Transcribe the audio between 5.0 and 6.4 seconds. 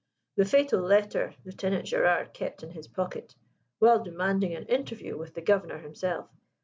with the Governor himself.